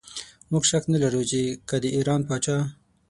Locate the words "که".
1.69-1.75